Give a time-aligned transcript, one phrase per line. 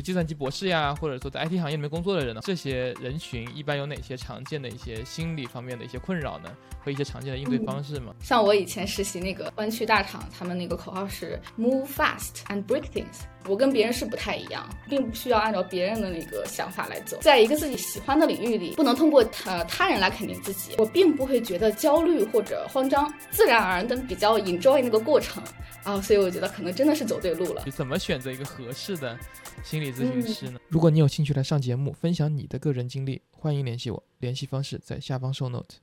[0.00, 6.50] 计算机博士呀，或者说在 IT 行业里面工作的人呢，这些人群一般有哪些常见的一些心理方面的一些困扰呢？
[6.82, 8.14] 和一些常见的应对方式吗？
[8.20, 13.24] 像我以前实习那个湾区大厂，他们那个口号是 “Move fast and break things”。
[13.46, 20.74] 我跟别人是不太一样，并不需要按照别人的那个想法来走，在一个自己喜欢的领域里，不能通过呃他人来肯定自己。
[20.78, 25.42] 我并不会觉得焦虑或者慌张，自然而然的比较 enjoy 那个过程
[25.82, 27.64] 啊，所以我觉得可能真的是走对路了。
[27.72, 29.18] 怎么选择一个合适的
[29.64, 30.60] 心理咨询师呢？
[30.68, 35.76] 如果你有兴趣来上节目，分享你的个人经历，欢迎联系我，联系方式在下方 show note。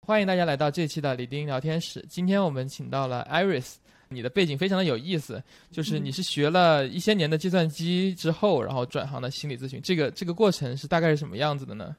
[0.00, 3.74] 欢迎大家来到这期的李丁聊天室，今天我们请到了 Iris。
[4.08, 11.94] 你的背景非常的有意思，就是你是学了一些年的计算机之后，然后转行的心理咨询，这个这个过程是大概是什么样子的呢？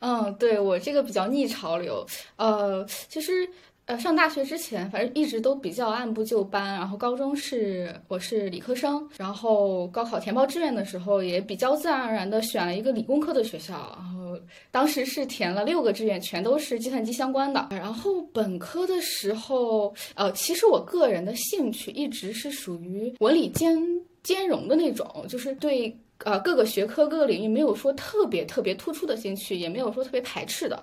[0.00, 2.06] 嗯，对我这个比较逆潮流，
[2.36, 3.48] 呃，其实。
[3.86, 6.72] 呃，上大学之前，反正一直都比较按部就班。
[6.72, 13.74] 然后高中是我是理科生，然后高考填报志愿的时候也比较自然而然的选了一个理工科的学校。
[14.00, 14.23] 然后
[14.70, 17.68] 当时是填了六个志愿，全都是计算机相关的。
[17.70, 23.78] 然后本科的时候，呃，其实我个人的兴趣一直是属于文理兼
[24.22, 30.82] 兼容的那种，就是对呃各个学科各个领域没有说特别特别突出的兴趣，也没有说特别排斥的。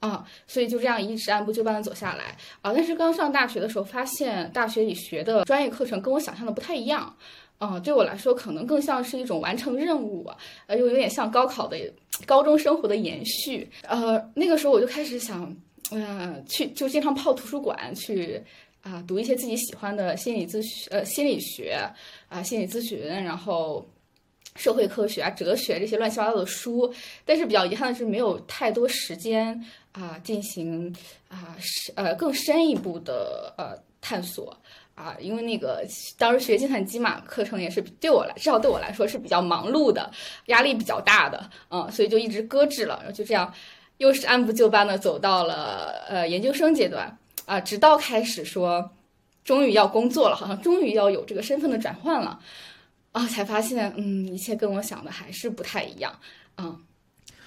[0.00, 2.26] 啊，所以就这样一直按部就班的走下来
[2.62, 2.72] 啊。
[2.72, 7.12] 但是刚上大学的时候，发现大学里学的专业课程跟我想象的不太一样，
[7.58, 11.76] 啊，对我来说可能更像是一种完成任务啊，呃，又有点像高考的
[12.24, 13.68] 高中生活的延续。
[13.82, 15.54] 呃，那个时候我就开始想，
[15.90, 18.42] 嗯，去就经常泡图书馆去
[18.82, 21.78] 啊，读一些自己喜欢的心理咨询呃心理学
[22.28, 23.86] 啊心理咨询，然后。
[24.56, 26.92] 社会科学啊，哲学这些乱七八糟的书，
[27.24, 30.92] 但是比较遗憾的是，没有太多时间啊，进行
[31.28, 31.56] 啊，
[31.94, 34.56] 呃，更深一步的呃探索
[34.98, 40.10] 啊，因为那个当时学计算机嘛，课程也是对我来，至少对我来说是比较忙碌的，
[40.46, 43.54] 压力比较大的，嗯，所以就一直搁置了，然后就这样，
[43.98, 47.16] 又是按部就班的走到了呃研究生阶段
[47.46, 48.90] 啊，直到开始说，
[49.44, 52.40] 终于要工作了，好像终于要有这个身份的转换了。
[53.12, 56.12] 啊，才发现，嗯，一切跟我想的还是不太一样，
[56.56, 56.76] 啊，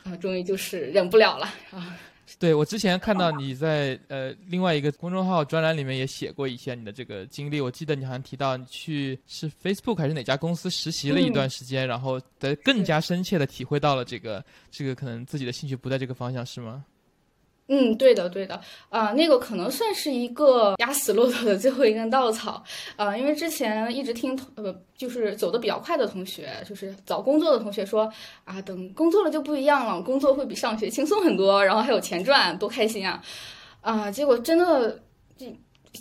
[0.03, 1.95] 啊，终于就是忍不了了啊！
[2.39, 16.83] 对我之前看到你在呃另外一个公众号专栏里面也写过一些你的这个经历，我记得你好像提到你去是 Facebook 还是哪家公司实习了一段时间，然后在更加深切的体会到了这个这个可能自己的兴趣不在这个方向，是吗？
[17.73, 18.59] 嗯，对的，对的，
[18.89, 22.61] 啊，那个可能算是一个压死骆驼的最后一根稻草，
[22.97, 28.11] 啊，因为之前一直听呃，就是走的比较快的同学，就是找工作的同学说，
[28.43, 33.23] 啊，等工作了就不一样了，工作会比上学轻松很多，然后还有钱赚，多开心啊，
[33.79, 35.01] 啊，结果真的
[35.37, 35.47] 就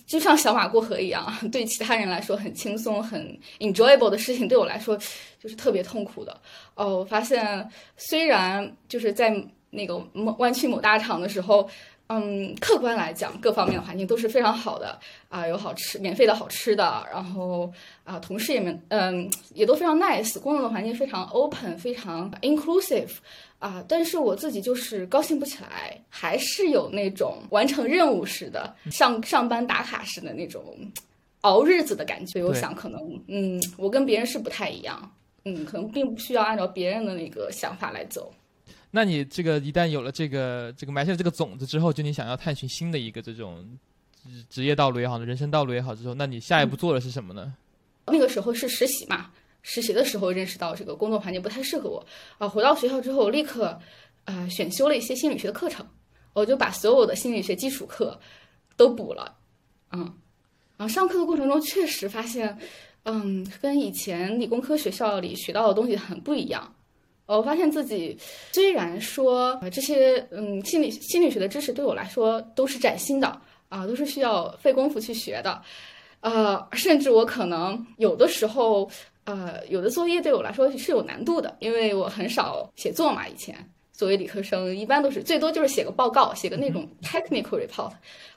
[0.09, 4.99] 就像小马过河一样， 对其他人来说很轻松、很 enjoyable 的事情，对我来说
[5.39, 6.37] 就是特别痛苦的。
[6.75, 9.33] 哦，我发现虽然就是在。
[9.71, 11.69] 那个某湾区某大厂的时候，
[12.09, 14.99] 嗯，客观来讲，各方面的环境都是非常好的
[15.29, 17.73] 啊，有好吃免费的好吃的，然后
[18.03, 23.11] 啊，同事也们嗯也都非常 nice，工作的环境非常 open，非常 inclusive
[23.61, 30.65] 啊，但是我自己就是高兴不起来，还是有那种完成任务似的上上班打卡似的那种
[31.43, 32.43] 熬日子的感觉。
[32.43, 35.13] 我想可能嗯，我跟别人是不太一样，
[35.45, 38.33] 嗯，可能并不需要按照别人的那个想法来走。
[38.93, 43.65] 那你这个一旦有了这个这个埋下这个种子之后，就你想要探寻新的一个这种
[44.25, 47.55] 职职业道路也好，人生道路也好之后，那你下一步做的是什么呢？
[48.07, 49.31] 那个时候是实习嘛，
[49.63, 52.05] 实习的时候认识到这个工作环境不太适合我
[52.39, 52.49] 啊。
[52.49, 53.79] 回到学校之后，立刻
[54.25, 55.87] 啊选修了一些心理学的课程，
[56.33, 58.19] 我就把所有的心理学基础课
[58.77, 59.37] 都补了，
[59.93, 60.01] 嗯，
[60.77, 62.59] 然后上课的过程中确实发现，
[63.05, 66.75] 嗯，跟以前理工科学校里学到的东西很不一样。
[67.37, 68.19] 我发现自己
[68.53, 75.63] 虽然说这些嗯心理心理学的知识对我来说都是崭新的啊，都是需要费功夫去学的，
[76.21, 78.91] 呃，甚至我可能有的时候
[79.25, 83.55] 呃有的作业对我来说是有难度的，因为我很少写作嘛，以前
[83.93, 87.93] 作为理科生一般都是最多就是写个报告，写个那种 technical report，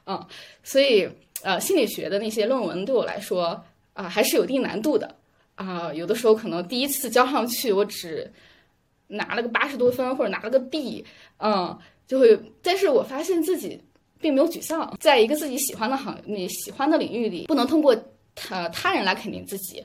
[0.05, 0.23] 嗯，
[0.61, 1.09] 所以
[1.41, 3.59] 呃心理学的那些论文对我来说
[3.93, 5.15] 啊还是有一定难度的
[5.55, 8.31] 啊，有的时候可能第一次交上去我只。
[9.13, 11.05] 拿了个八十多分，或者拿了个 B，
[11.37, 11.77] 嗯，
[12.07, 12.39] 就会。
[12.61, 13.81] 但是我发现自己
[14.19, 17.95] 并没有沮丧，在一个自己喜欢的行、你喜欢的领域里，不能通过
[18.35, 19.83] 他他人来肯定自己，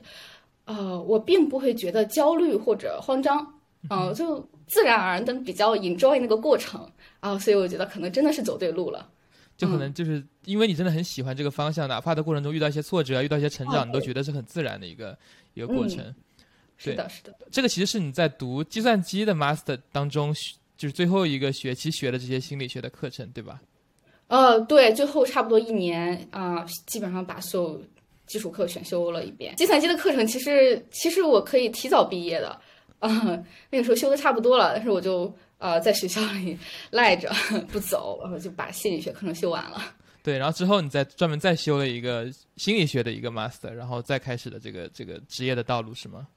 [0.65, 3.45] 呃，我并不会觉得焦虑或者慌张，
[3.89, 6.89] 嗯，就自然而然的比较 enjoy 那个过程
[7.19, 9.09] 啊，所以我觉得可能真的是走对路了。
[9.57, 15.17] 就可能就是因为你真的很喜欢这个方向，哪怕的过程中遇到一些挫折，遇到一些成长，你都觉得是很自然的一个
[15.53, 16.15] 一个过程。
[16.79, 17.35] 是的，是的。
[17.51, 20.33] 这个其实是你在读计算机的 master 当中，
[20.77, 23.61] 就是最后一个学期学的这些心理学的课程，对吧？
[24.27, 27.81] 呃，对，最后差不多一年啊，基本上把所有
[28.27, 29.55] 基础课选修了一遍。
[29.57, 32.49] 计算机的课程其实其实我可以提早毕业的，
[32.99, 36.57] 啊，那个时候修的差不多了，但是我就呃在学校里
[36.91, 37.29] 赖着
[37.69, 39.81] 不走，然后就把心理学课程修完了。
[40.21, 46.27] 对，然后之后你再专门再修了一个心理学的一个 master，然后再开始的这个这个职业的道路是吗？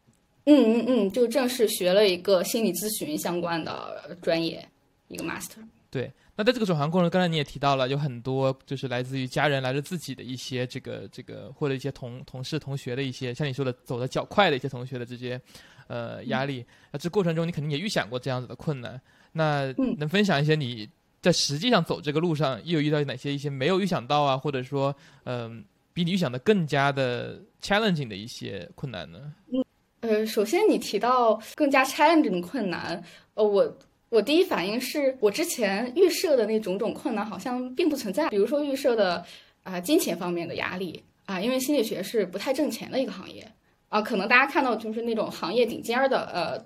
[0.45, 4.67] 嗯嗯嗯，就正式学了一个心理咨询相关的专业，
[5.09, 5.59] 一个 master。
[5.91, 15.41] 对，那在这个转行过程，刚才你也提到了，有很多就是来自于家人、来自自己的一些这个这个或者一些同同事、同学的一些，像你说的走的较快的一些同学的这些
[15.87, 16.65] 呃压力。
[16.91, 19.01] 那这过程中你肯定也预想过这样子的困难，
[19.33, 20.89] 那能分享一些你？
[21.21, 24.93] 在实际上走这个路上，又有遇到哪些一些没有预想到啊，或者说，
[25.23, 29.33] 嗯，比你预想的更加的 challenging 的一些困难呢？
[29.53, 29.62] 嗯，
[30.03, 33.03] 呃，首先你提到更加 challenging 的困难，
[33.35, 33.79] 呃，我
[34.09, 39.25] 我第一反应是我之前预设的那种种困难好像并不存在，比如说预设的
[39.63, 43.49] 啊金钱方面的压力啊，因为心理学是不太挣钱的一个行业
[43.89, 46.59] 啊，可能大家看到就是那种行业顶尖的呃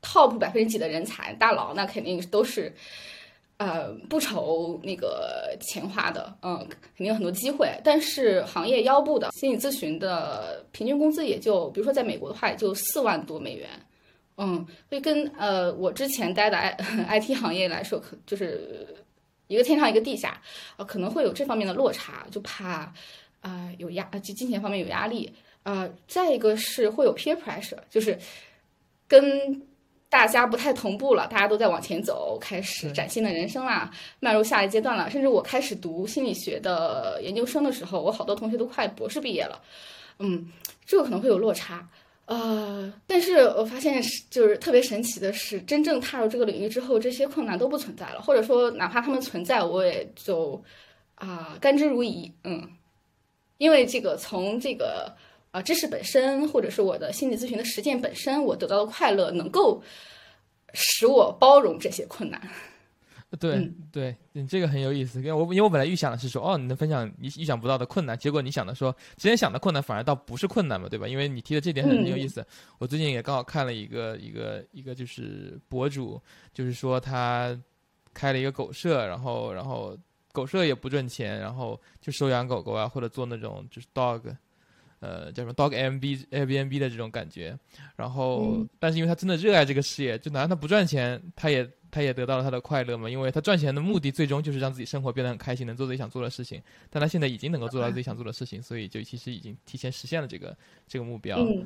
[0.00, 2.72] top 百分之几的人才大佬，那肯定都是。
[3.60, 6.56] 呃，不愁那个钱花的，嗯，
[6.96, 7.68] 肯定有很多机会。
[7.84, 13.68] 但是行业腰部的心理咨询的平均工资也就，比如说在美国的话，也就四万多美元，
[14.38, 16.70] 嗯，所以跟呃我之前待的 I
[17.06, 18.96] I T 行业来说，可就是
[19.46, 20.40] 一个天上一个地下，
[20.78, 22.90] 呃，可能会有这方面的落差，就怕
[23.42, 25.30] 啊有压，就金钱方面有压力，
[25.64, 28.18] 啊，再一个是会有 peer pressure，就是
[29.06, 29.68] 跟。
[30.10, 35.08] 大家不太同步了，大家都在往前走，开始崭新的人生啦，迈入下一阶段了。
[35.08, 39.62] 甚至我开始读心理学的研究生的时候，我好多同学都快博士毕业了，
[40.18, 40.50] 嗯，
[40.84, 41.88] 这个可能会有落差，
[42.26, 50.60] 呃，但是我发现是就是特别神奇的是，真正踏入这个领域之后，这些困难都不存在了，或者说哪怕他们存在，我也就
[51.14, 52.68] 啊甘之如饴，嗯，
[53.58, 55.14] 因为这个从这个。
[55.50, 59.82] 啊，知识本身，或者是我的心理咨询的实践本身，我得到的快乐能够
[60.72, 62.40] 使我包容这些困难。
[63.38, 71.06] 对，对你这个很有意思，因为我因为我本来预想的是说，哦，你能分享你意想不到的困难，结果你想的说，之前想的困难反而倒不是困难嘛，对吧？
[71.06, 72.44] 因为你提的这点很有意思。
[72.78, 76.20] 我最近也刚好看了一个一个一个就是博主，
[76.52, 77.56] 就是说他
[78.12, 79.96] 开了一个狗舍，然后然后
[80.32, 84.22] 狗舍也不赚钱，然后就收养狗狗啊，或者做那种就是 dog。
[85.00, 87.58] 呃，叫什么 Dog Airbnb Airbnb 的这种感觉，
[87.96, 93.08] 然后，但是因为他真的热爱这个事业，就哪怕他不赚钱，他也他也得到了他的快乐嘛。
[93.08, 96.62] 因为他赚钱的目的最终就是让自己生活变得很开心，能做自己想做的事情。
[96.90, 100.54] 但他现在已经能够做到自己想做的事情，所以就其实已经提前实现了这个
[100.86, 101.38] 这个目标。
[101.38, 101.64] 嗯，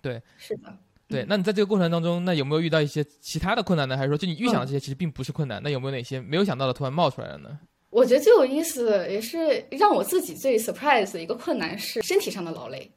[0.00, 0.78] 对，是的，
[1.08, 1.26] 对。
[1.28, 3.96] 那你在这个过程当中，那有没有遇到一些其他的困难呢？
[3.96, 5.60] 还是说，就你预想的这些其实并不是困难？
[5.60, 7.58] 那有没有哪些没有想到的突然冒出来了呢？
[7.94, 12.90] 我觉得最有意思，也是让我自己最 surprise 的一个困难是身体上的劳累。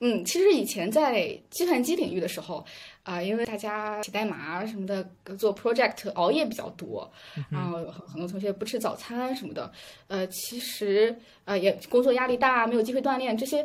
[0.00, 2.64] 嗯，其实以前在计算机领域的时候，
[3.02, 5.06] 啊，因为大家写代码什么的，
[5.36, 7.06] 做 project 熬夜比较多，
[7.50, 9.70] 然后很多同学不吃早餐什么的，
[10.08, 13.64] 呃，其实呃也工作压力大，没有机会锻炼，这些，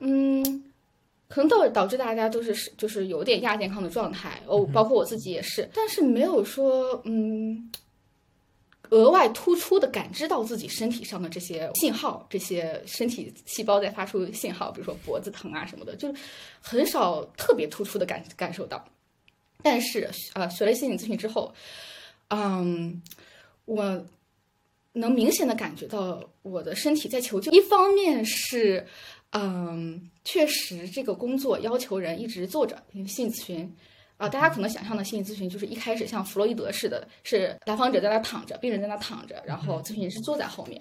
[0.00, 0.44] 嗯，
[1.28, 7.70] 可能导导致大家都是就是有点亚健康的状态，哦，包括我自己也是，但是没有说嗯。
[8.92, 16.20] 额外突出的感知到自己身体上的这些信号，这些身体细胞在发出信号，比如说脖子疼啊什么的，就是
[16.60, 18.84] 很少特别突出的感感受到。
[19.62, 21.54] 但是，呃，学了心理咨询之后，
[22.28, 23.00] 嗯，
[23.64, 24.04] 我
[24.92, 27.50] 能明显的感觉到我的身体在求救。
[27.50, 28.86] 一方面是，
[29.30, 33.74] 嗯，确实这个工作要求人一直坐着，因为心理咨询。
[34.16, 40.80] 啊，大家可能想象的心理咨询就是一开始像弗洛伊德似的，是来访者在那躺着，病人在那躺着，然后咨询师坐在后面。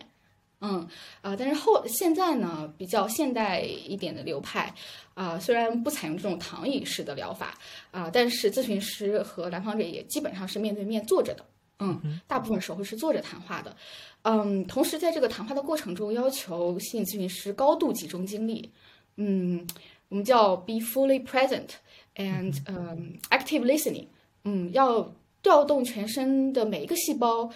[0.64, 0.88] 嗯，
[1.22, 4.72] 啊，但是后现在呢，比较现代一点的流派，
[5.16, 7.58] 啊，虽然不采用这种躺椅式的疗法，
[7.90, 11.44] 啊，但是咨询师和来访者也基本上是面对面坐着的。
[11.80, 13.76] 嗯，大部分时候是坐着谈话的。
[14.22, 18.72] 嗯，同时在这个谈话的过程中，要求心理咨询师高度集中精力。
[19.16, 19.66] 嗯，
[20.10, 21.70] 我们叫 be fully present。
[22.16, 24.08] And 嗯，active listening，
[24.44, 27.50] 嗯，要调动全身的每一个细胞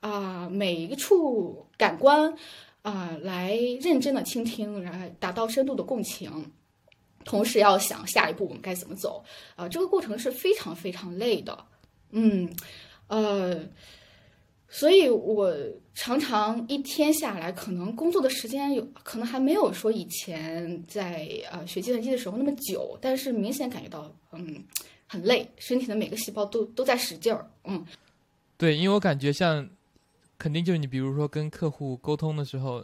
[0.00, 2.34] 啊，每一个处感官
[2.82, 6.52] 啊，来认真的倾听，然后达到深度的共情。
[7.24, 11.66] 同时要想下一步我们该怎么走啊，这个过程是非常非常累的。
[12.10, 12.52] 嗯，
[13.06, 13.60] 呃，
[14.74, 15.54] 所以我
[15.94, 24.64] 常常一天下来，可能工作的时间有可能还没有说以前在呃学计算机的时候那么久，但是明显感觉到嗯
[25.06, 27.84] 很累，身体的每个细胞都都在使劲儿，嗯。
[28.56, 29.68] 对，因为我感觉像，
[30.38, 32.82] 肯定就是你，比如说跟客户沟通的时候，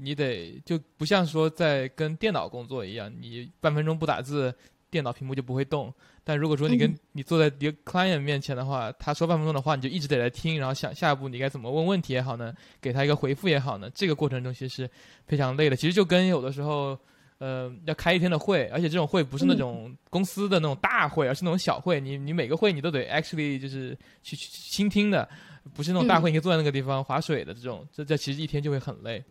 [0.00, 4.52] 你得就不像说在跟电脑工作一样，你半分钟不打字，
[4.90, 5.92] 电脑屏幕就不会动。
[6.24, 14.90] 但如果说你跟你坐在一个 client 面前的话，他说半分钟的话，你就一直得来听，然后想下一步你该怎么问问题也好呢，给他一个回复也好呢，这个过程中其实是
[15.26, 15.76] 非常累的。
[15.76, 16.98] 其实就跟有的时候。
[17.40, 22.00] 呃，要开一天的会，而且这种会不是那种公司的那种大会，而是那种小会。
[22.00, 25.28] 你你每个会你都得 actually 就是去去倾听的，
[25.72, 27.86] 不是那种大会，你可以坐在那个地方划水的这种。
[27.92, 29.22] 这这其实一天就会很累。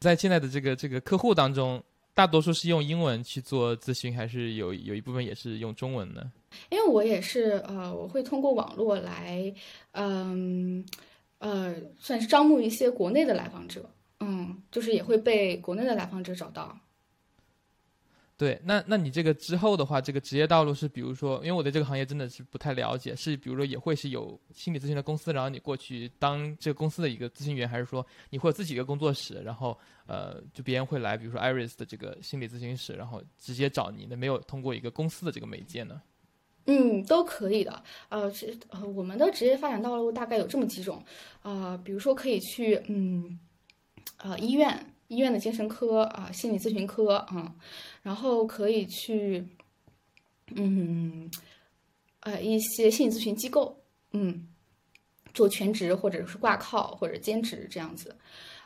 [0.00, 1.80] 在现在的这个这个客户当中，
[2.14, 6.32] 大多数是用英文去做咨询，还是有有一部分也是用中文呢？
[6.70, 9.52] 因为我也是呃，我会通过网络来，
[9.90, 10.86] 嗯
[11.38, 13.90] 呃，算是招募一些国内的来访者，
[14.20, 16.78] 嗯，就是也会被国内的来访者找到。
[18.36, 36.02] 对，那那你这个之后的话，这个职业道路是，比如说，因为我对这个行业真的是不太了解，是比如说也会是有心理咨询的公司，然后你过去当这个公司的一个咨询员，还是说你会有自己一个工作室，然后呃，就别人会来，比如说 Iris 的这个心理咨询室，然后直接找你，那没有通过一个公司的这个媒介呢？
[36.66, 37.84] 嗯，都可以的。
[38.08, 41.00] 呃，其呃，我们的职业发展道路大概有这么几种，
[41.42, 43.38] 啊，比如说可以去嗯，
[44.16, 44.93] 呃，医院。
[45.14, 47.54] 医院的精神科啊，心理咨询科啊，
[48.02, 49.46] 然后可以去，
[50.56, 51.30] 嗯，
[52.20, 53.78] 呃，一些心理咨询机构，
[54.10, 54.48] 嗯，
[55.32, 58.16] 做全职或者是挂靠或者兼职这样子，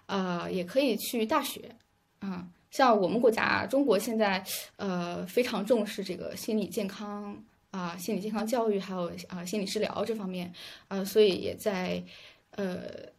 [0.07, 1.77] 啊，也可以去大学，
[2.21, 4.43] 啊，像我们国家中国现在
[4.77, 7.37] 呃非常重视这个心理健康
[7.71, 10.53] 啊，心理健康教育还有啊心理治疗这方面，
[10.89, 12.03] 啊，所以也在
[12.53, 13.17] 呃。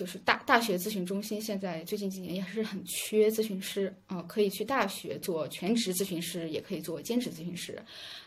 [0.00, 7.78] 就是大大学咨询中心现在最近几年也是很缺咨询师啊，可以去大学做全职咨询师，也可以做兼职咨询师，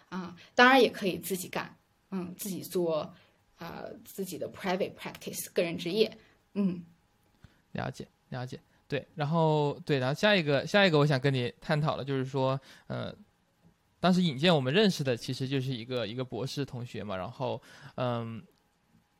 [0.09, 1.75] 啊，当然也可以自己干，
[2.11, 3.11] 嗯，自己做
[3.55, 6.15] 啊自己的 private practice 个人职业，
[6.53, 6.85] 嗯，
[7.71, 13.11] 了解了解，对，然后对，然后下一个下一个我想跟你探讨的就是说，呃，
[13.99, 17.59] 当时引荐我们认识的其实就是一个一个博士同学嘛，然后
[17.95, 18.43] 嗯。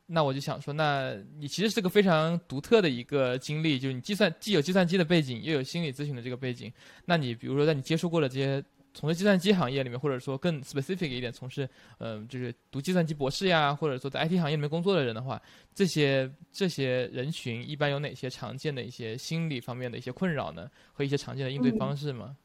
[0.06, 6.72] 那我就想说，那你其实是个非常独特的一个经历，就是你计算既有计算机的背景，又有心理咨询的这个背景。
[7.06, 11.68] 那你比如说，在你接触过的这些从事计算机行业里面，或者说更 specific 一点，从事
[12.00, 15.42] 嗯，就是读计算机博士呀，或者说在 IT 行业里面工作的人的话，
[15.74, 20.70] 这些这些人群一般有哪些常见的一些心理方面的一些困扰呢？
[20.92, 22.36] 和一些常见的应对方式吗？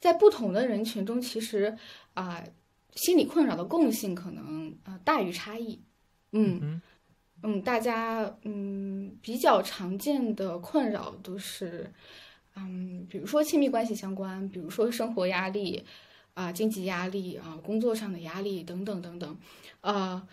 [0.00, 1.76] 在不同的人群中，其实
[2.14, 2.42] 啊，
[2.96, 5.80] 心理困扰的共性可能啊大于差异。
[6.32, 6.58] 嗯。
[6.60, 6.82] 嗯，
[7.46, 11.92] 嗯大家嗯比较常见的困扰都是，
[12.56, 15.84] 嗯，比如说亲密关系相关，比如说生活压力，
[16.32, 19.36] 啊，经济压力啊，工作上的压力等等等等，
[19.82, 20.26] 啊，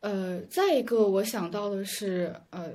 [0.00, 2.72] 呃，再一个我想到的是，呃，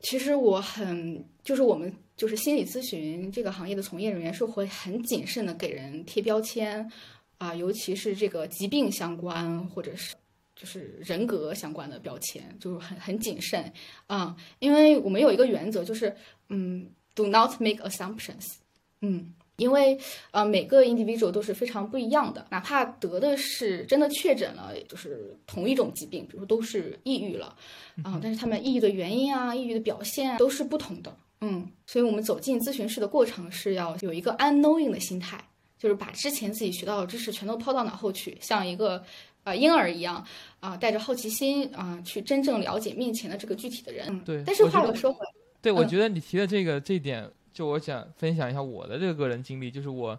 [0.00, 6.90] 其实我很就是我们就是心理咨询这个行业的从业人员是会很谨慎的给人贴标签，
[7.36, 10.16] 啊，尤其是这个疾病相关或者是。
[10.56, 13.70] 就是人格相关的标签，就是很很谨慎。
[14.06, 16.16] 啊，因为我们有一个原则，就是
[16.48, 18.54] 嗯，do not make assumptions，
[19.02, 19.98] 嗯，因为
[20.30, 27.54] 呃每个 individual 都是非常不一样的，哪怕得的是真的确诊了，就是同一种疾病，比如都是抑郁了。
[28.02, 35.42] 啊，但是他们抑郁的原因啊，抑郁的表现啊都是不同的，嗯，所以我们走进咨询室的过程是要有一个 unknowing 的心态，
[35.78, 39.04] 就是把之前自己学到的知识全都抛到脑后去，像一个。
[39.46, 40.26] 啊，婴儿一样
[40.58, 44.24] 啊，带着好奇心啊，去真正了解面前的这个具体的人。
[44.24, 45.30] 对，但是话又说回来，
[45.62, 50.18] 对我觉得你提的这个这一点，就我想分享一下我的这个个人经历，就是我，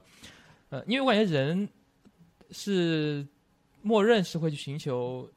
[0.69, 1.67] 呃，因为我感觉人
[2.51, 3.27] 是
[3.81, 5.29] 默认是会去寻求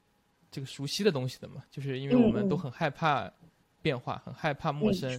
[0.53, 3.29] 这个熟悉的东西的嘛，就是因为我们都很害怕。
[3.83, 5.11] 变化很害怕陌生，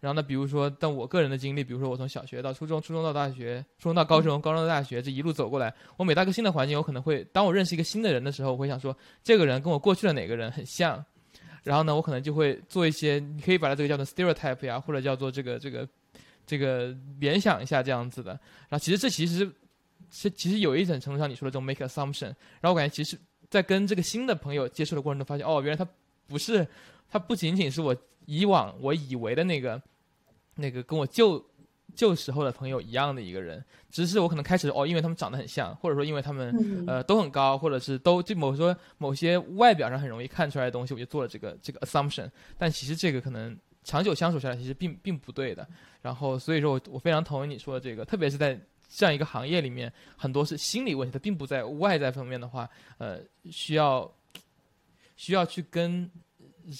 [0.00, 11.02] 然后呢，比如说，但我个人的经历，比如说我从小学到初中，初中到大学，初中到高中，高中到大学，这一路走过来，我每到一个新的环境，我可能会，当我认识一个新的人的时候，我会想说，这个人跟我过去的哪个人很像，
[11.62, 15.88] 然后呢，我可能就会做一些，你可以把它这个叫做 stereotype 呀，或者叫做这个这个
[16.46, 18.32] 这个联想一下这样子的，
[18.68, 19.50] 然后其实这其实
[20.10, 22.26] 是其实有一种程度上你说的这种 make assumption，
[22.60, 25.90] 然后我感觉其实，在跟这个新的朋友接触的过程中，发现哦，原来他
[26.26, 26.66] 不是。
[27.10, 29.80] 它不仅仅是我以往我以为的那个，
[30.54, 31.44] 那个跟我旧
[31.96, 42.30] 旧时候的朋友一样的一个人，只是我可能开始哦，因为他们长得很像，或者说因为他们呃都很高，或者是都就某说某些外表上很容易看出来的东西，我就做了这个这个 assumption。
[42.56, 45.66] 但其实这个可能长久相处下来，其实并并不对的。
[46.00, 53.18] 然后所以说我我非常同意你说的这个，特别是在这样一个行业里面，很多是心理问题，它并不在外在方面的话，呃，
[53.50, 54.08] 需要
[55.16, 56.08] 需要去跟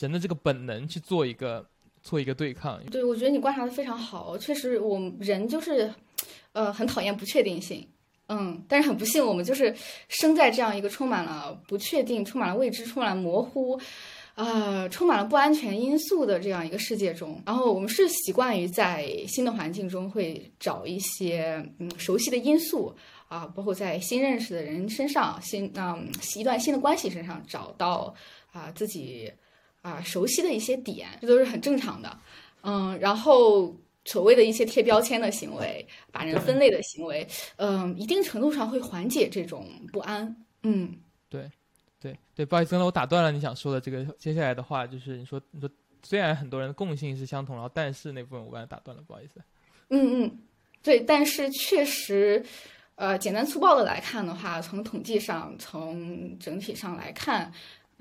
[0.01, 1.67] 人的这个本能去做一个。
[2.03, 5.93] 做一个对抗，对我觉得你观察的非常好，确实我们人就是，
[6.53, 7.87] 呃，很讨厌不确定性，
[8.29, 9.77] 嗯，但是很不幸，我们就是
[10.09, 13.79] 生在这样一个充满了不确定、充满了未知、充满了模糊，
[14.35, 17.39] 啊，充满了不安全因素的这样一个世界中。
[17.45, 22.97] 然后我们是习惯于在新的环境中会找一些嗯熟悉的因素
[23.29, 28.15] 啊，包括在新认识的人身上、新嗯一段新的关系身上找到
[28.53, 29.31] 啊自己。
[29.83, 32.19] 啊，熟悉的一些点，这都是很正常的，
[32.63, 40.95] 嗯，然后所谓的一些贴标签的行为，把人分类的行为，嗯，一定程度上会缓解这种不安，嗯，
[41.31, 41.51] 对，
[41.99, 45.71] 对，对，不好意思，刚才我打断了你想说的这个接下来的话，就是你说你说
[46.03, 49.41] 虽然很多人的共性是相同，然后但是那部分我刚才打断了，不好意思，
[49.89, 50.39] 嗯嗯，
[50.83, 52.45] 对，但是确实，
[52.97, 57.51] 呃，简单粗暴的来看的话，从统计上，从整体上来看。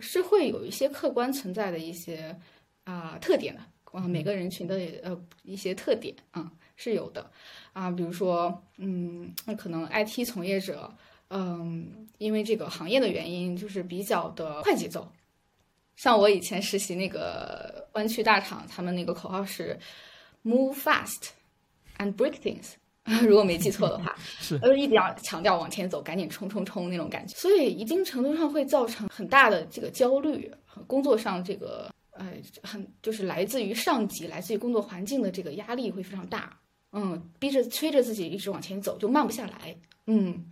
[0.01, 2.35] 是会有一些客观存在的一些
[2.83, 7.31] 啊特点的啊，每个人群的呃一些特点啊是有的
[7.73, 10.93] 啊，比如说嗯，那可能 IT 从业者
[11.29, 15.11] 嗯，因为这个行业的原因，就是比较的快节奏。
[15.95, 19.77] 像我以前实习那个湾区大厂，他们那个口号是
[20.43, 21.29] “Move fast
[21.97, 22.73] and break things”。
[23.27, 30.51] 如果没记错的话， 是呃一定要强调往前走，赶紧冲冲冲那种感觉，所以一定程度上会造成很大的这个焦虑，
[30.85, 36.59] 工作上这个呃很就是来自于上级、来自于工作环境的这个压力会非常大，
[36.91, 39.75] 嗯，逼着催着自己一直往前走，就慢不下来，
[40.05, 40.45] 嗯，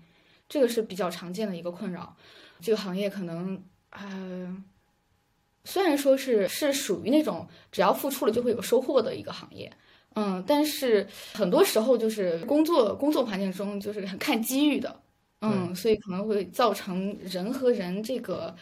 [0.50, 2.16] 这个是比较常见的一个困扰。
[2.60, 4.58] 这个行业可能呃
[5.64, 9.72] 虽然说是是属于那种只要付出了就会有收获的一个行业。
[10.20, 11.06] 嗯，但是
[11.36, 15.00] 很多时候就是工作工作环境中就是很看机遇的，
[15.42, 18.56] 嗯，所以可能会造成人和人这个，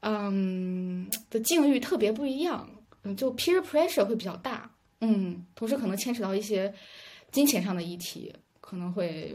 [0.00, 2.68] 嗯的境遇特别不一样，
[3.04, 6.74] 嗯，就 peer pressure 会比较大，嗯，同时可能牵扯到一些
[7.30, 9.34] 金钱上的议题，可能会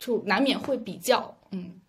[0.00, 1.80] 就难免会比较，嗯，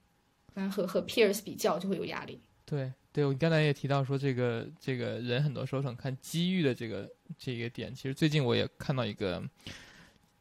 [0.54, 2.94] 然后和和 peers 比较就会有压力，对。
[3.16, 7.94] 对，我刚才也提到说，这个这个人很多时候很看机遇的这个这个点。
[7.94, 9.44] 其实最近我也看到一个，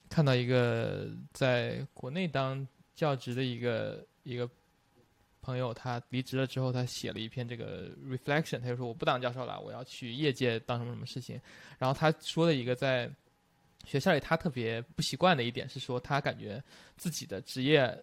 [0.08, 4.48] 看到一个在国内当教职的一个一个
[5.40, 11.40] 朋友，他离职了之后，他写了一篇这个 reflection，他就说我不当教授了，我要去业界当什么什么事情。
[11.78, 13.10] 然后他说的一个在
[13.84, 16.62] 学校里他特别不习惯的一点是说，他感觉
[16.96, 17.98] 自己的职业。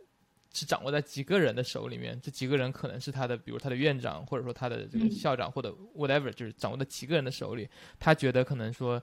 [0.54, 7.68] 是掌握在几个人的手里面，这几个人可能是他的，比如他的院长，或者说他的这个校长，或者 whatever，就是掌握在几个人的手里。
[8.00, 9.02] 他觉得可能说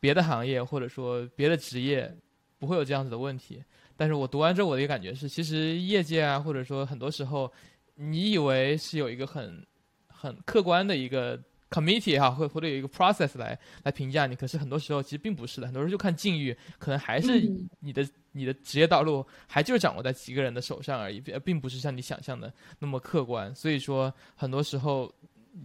[0.00, 2.12] 别的行业或者说别的职业
[2.58, 3.62] 不会有这样子的问题。
[3.96, 7.52] 但是我读完之后，我的一个感觉是，其实业界啊，或者说很多时候，
[7.94, 9.66] 你以为是有一个很
[10.06, 11.38] 很客观的一个。
[11.70, 17.46] committee 哈，或或者有一个 process 来来评价你，可是很多时候其实并不是的，很多时候就看境遇，可能还是
[17.80, 23.52] 你的你的职业道路还就是掌握在几个人的手上而已，并不是像你想象的那么客观。
[23.54, 25.12] 所以说，很多时候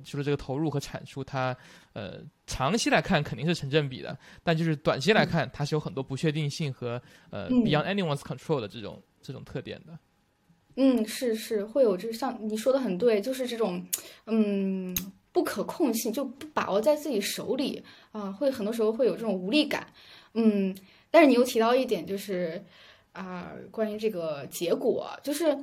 [0.03, 1.55] 除了这个投入和产出，它
[1.93, 9.97] 呃长期来看肯定是成正比的，但就是短期来看，它是有很多不确定性和呃 beyond anyone's control 的这种这种特点的。
[10.75, 13.85] 嗯，是是会有，就是像你说的很对，就是这种
[14.25, 14.95] 嗯。
[15.33, 19.87] 不可控性就不把握在自己手里啊，会很多时候会有这种无力感，
[20.35, 20.77] 嗯，
[21.13, 22.59] 但是你又提到一点，就是
[23.11, 25.55] 啊，关于这个结果，就是，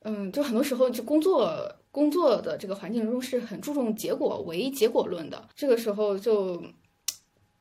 [0.00, 6.60] 嗯，就很多时候就工作工作的这个环境中是很注重结果为结果论的，这个时候就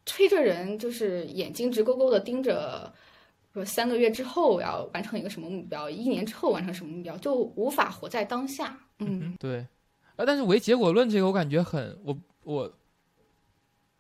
[0.08, 2.92] 催着人就是眼睛直勾勾的盯着，
[3.54, 9.68] 说三个月之后要完成一个什么目标，一年之后完成什么目标，就无法活在当下，嗯，对。
[10.16, 12.74] 啊，但是唯结果论这个，我感觉很，我我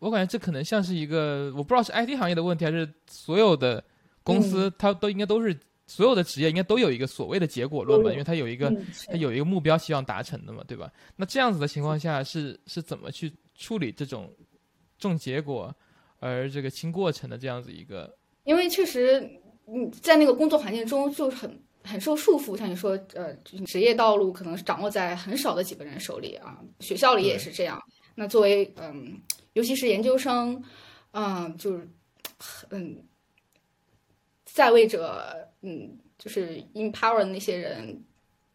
[0.01, 3.83] 我感觉这可能像是一个，我不知道是 IT 行业的问题，还是所有的
[4.23, 8.75] 公司，它都应该都是所有的职业应该都有一个所谓的结果论吧，因为它有一个
[9.07, 10.91] 它有一个目标希望达成的嘛，对吧？
[11.15, 14.27] 那这样子的情况下，是是怎么去处理这种
[14.97, 15.73] 重结果
[16.19, 18.11] 而这个轻过程的这样子一个？
[18.43, 19.21] 因为确实，
[19.67, 21.57] 嗯，在那个工作环境中就很。
[21.83, 23.33] 很受束缚，像你说，呃，
[23.65, 26.59] 职业道路可能是掌握在很少的几个人手里啊。
[26.79, 27.81] 学校里也是这样。
[28.13, 29.19] 那作为，嗯，
[29.53, 30.63] 尤其是研究生，
[31.11, 31.87] 嗯，就是，
[32.69, 33.03] 嗯，
[34.45, 38.03] 在位者，嗯，就是 empower 的那些人，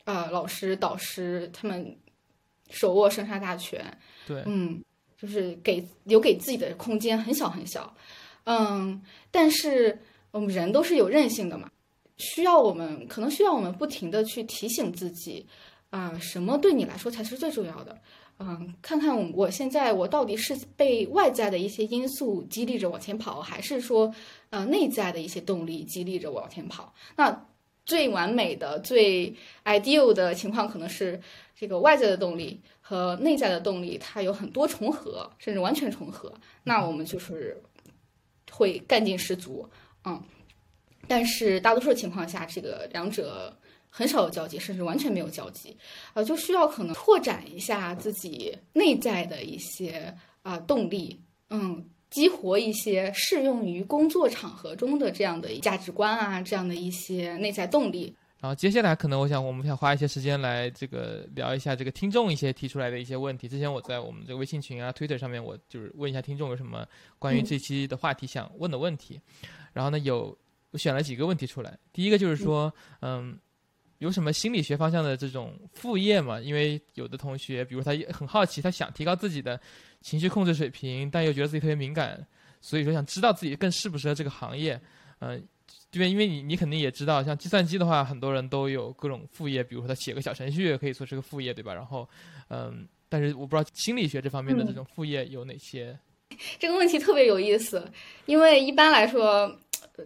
[0.05, 1.97] 啊，老师、导师，他们
[2.71, 3.85] 手握生杀大权，
[4.27, 4.83] 对，嗯，
[5.21, 7.95] 就是给留给自己的空间很小很小，
[8.45, 9.99] 嗯，但是
[10.31, 11.71] 我们人都是有韧性的嘛，
[12.17, 15.47] 需要我们可能需要我们不停的去提醒自己，
[15.91, 18.01] 啊，什么对你来说才是最重要的。
[18.39, 24.15] 嗯，看看我现在我到底是被外在的一些因素激励着往前跑，还是说，
[24.51, 26.93] 呃，内在的一些动力激励着往前跑？
[27.17, 27.47] 那
[27.87, 31.19] 最完美的、最 ideal 的情况可能是
[31.59, 36.31] 这个外在的动力和内在的动力它有很多重合，甚至完全重合。
[36.63, 37.63] 那我们就是
[38.53, 39.67] 会干劲十足，
[40.05, 40.23] 嗯。
[41.09, 43.57] 但是大多数情况下，这个两者。
[43.97, 45.75] 很少有交集，甚至完全没有交集，
[46.13, 58.15] 啊，就需要可能拓展一下自己内在的一些啊动力，嗯，激活一些适用于工作场合中的这样的价值观啊，这样的一些内在动力。
[58.39, 63.49] 然后接下来可能我想我们想花一些时间来这个聊一下这个听众一些提出来的一些问题。
[63.49, 66.87] 之前我在我们这个微信群啊、Twitter 上面，我就是问一下听众有什么
[67.19, 69.19] 关于这期的话题想问的问题。
[69.73, 70.37] 然后呢，有
[70.71, 71.79] 我选了几个问题出来。
[71.95, 73.39] 第一个就是说，嗯。
[73.99, 76.39] 有什么心理学方向的这种副业吗？
[76.41, 79.59] 因为有的同学，比如他很好奇，他想提高自己的
[80.03, 82.27] 情绪控制水平，但又觉得自己特别敏感，
[82.61, 84.79] 所以说想知道自己更适不适合这个行业。
[85.21, 85.43] 嗯，
[85.91, 91.73] 这边因为你你肯定也知道，像计算机的话，很多人都有各种副业，比如说他写个小程序可以说是个副业，对吧？
[91.73, 92.07] 然后，
[92.49, 95.99] 嗯，但是我不知道心理学这方面的这种副业有哪些。
[96.59, 97.91] 这个问题特别有意思，
[98.27, 99.59] 因为一般来说。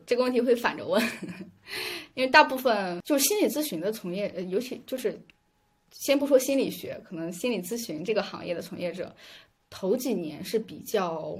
[0.06, 1.02] 这个问题会反着问，
[2.14, 5.20] 因为大部分就是心理咨询的从业，尤其就是
[5.92, 9.14] 先不说心理学，可能心理咨询这个行业的从业者，
[9.68, 11.38] 头几年是比较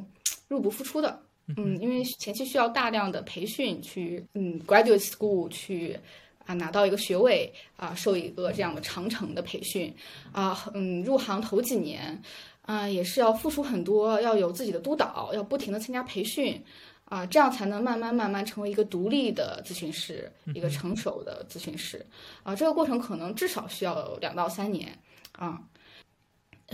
[0.49, 1.23] 入不敷出的。
[1.57, 5.99] 嗯，因为前期需要大量的培训，去嗯 graduate school 去
[6.47, 9.93] 啊拿到一个学位啊，受一个这样的长程的培训
[10.31, 12.23] 啊，嗯，入行头几年
[12.63, 16.63] 啊也是要付出很多，要有自己的督导，要不停的参加培训。
[17.11, 22.07] 啊，这样才能慢慢慢慢成为一个独立的咨询师，一个成熟的咨询师。
[22.45, 24.97] 啊，这个过程可能至少需要两到三年。
[25.33, 25.61] 啊，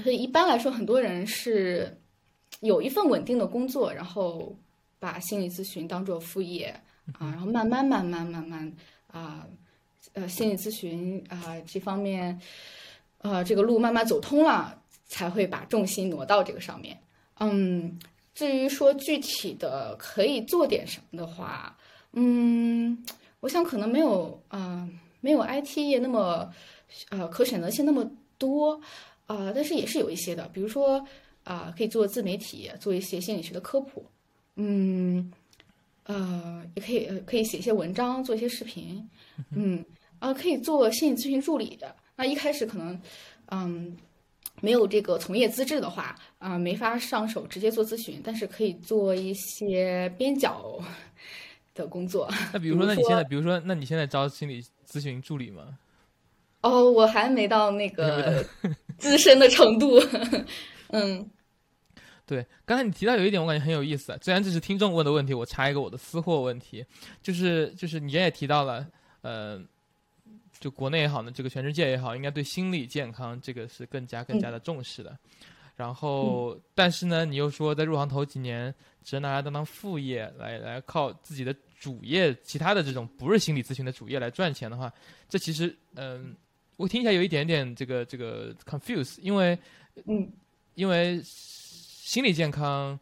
[0.03, 1.99] 所以一般来说，很多人是
[2.61, 4.55] 有一份稳定的工作，然后
[4.99, 6.67] 把心理咨询当做副业
[7.15, 8.71] 啊，然后慢慢慢慢慢慢
[9.07, 9.47] 啊，
[10.13, 12.39] 呃，心理咨询啊这方面，
[13.23, 17.01] 呃，这个路慢慢走通了，才会把重心挪到这个上面。
[17.39, 17.99] 嗯。
[18.37, 21.75] 至于说具体的可以做点什么的话，
[22.13, 23.03] 嗯，
[23.41, 24.87] 我想可能没有啊，
[25.23, 26.53] 没有 IT 业那么，
[27.09, 28.79] 呃，可选择性那么多，
[29.25, 31.03] 啊，但是也是有一些的，比如说
[31.45, 34.05] 啊，可以做自媒体，做一些心理学的科普，
[34.57, 35.33] 嗯，
[36.05, 39.09] 呃，也可以可以写一些文章，做一些视频，
[39.49, 39.83] 嗯，
[40.19, 41.97] 啊，可以做心理咨询助理的。
[42.15, 43.01] 那一开始可能，
[43.47, 43.97] 嗯。
[44.61, 50.79] 没有这个从业资质的话，啊，没法上手直接做咨询，但是可以做一些边角
[51.75, 52.29] 的工作。
[52.53, 55.79] 那比如说，那你现在，比如说，那你现在招心理咨询助理吗？
[56.63, 58.45] 哦，我还没到那个
[58.99, 60.01] 资深的程度。
[60.89, 61.31] 嗯，
[62.25, 64.19] 对，刚才你提到有一点，我感觉很有意思。
[64.23, 66.85] 虽然这是听众问的问题，我插一个我的私货问题，
[67.23, 68.87] 就是就是你也提到了，
[69.23, 69.61] 呃。
[70.59, 75.17] 就国内也好呢，这个全世界也好，应该对心理健康这个是更加更加的重视的。
[75.77, 84.91] 然后，但是呢，你又说在入行头几年只能拿来当当副业，来来靠自己的主业，其他的这种不是心理咨询的主业来赚钱的话，
[85.29, 86.35] 这其实，嗯，
[86.77, 89.59] 我听起来有一点点这个这个 confuse，因为，
[90.07, 90.33] 嗯，
[90.77, 92.99] 因为心理健康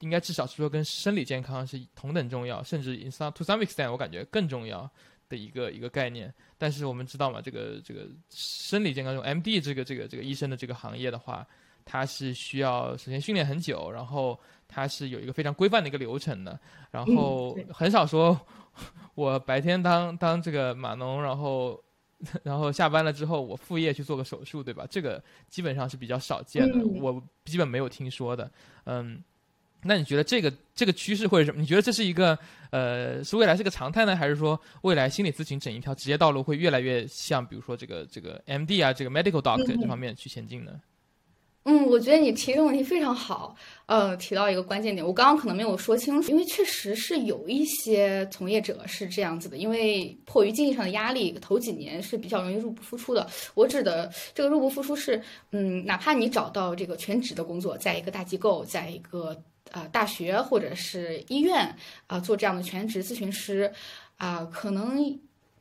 [0.00, 4.90] 应该至少是说跟生理健康是同等重要，甚至 in some to some extent 我感觉更重要。
[5.28, 11.46] 的一个一个概念，但是我们知道嘛，这个这个生理健康中 M D 这个这个这个医生的这个行业的话，
[11.84, 16.58] 它是需要首先训练很久，然后它是有一个非常规范的一个流程的，
[16.90, 18.38] 然后很少说
[19.14, 21.82] 我白天当当这个码农，然后
[22.42, 24.86] 然后下班了之后我副业去做个手术，对吧？
[24.90, 28.50] 这个基本上是比较少见的，我基本没有听说的，
[28.84, 29.22] 嗯。
[29.82, 31.60] 那你觉得这个这个趋势会是什么？
[31.60, 32.36] 你觉得这是一个
[32.70, 40.72] 呃，是未来是个常态呢，还是说未来心理咨询整一条职业道路会越来越像，比如说这个这个 M D 啊，这个 medical doctor 这方面去前进呢？
[41.64, 43.54] 嗯，我觉得你提这个问题非常好，
[43.86, 53.28] 呃，提到一个关键点，我刚刚可能没有说清楚，因为确实是有一些从业者是这样子的，因为迫于经济上的压力，头几年是比较容易入不敷出的。
[53.54, 59.36] 我指的这个入不敷出是，嗯，哪怕你找到这个全职的工作，在一个大机构，在一个。
[59.70, 61.74] 啊，大学或者是医院
[62.06, 63.72] 啊，做这样的全职咨询师，
[64.16, 65.18] 啊，可能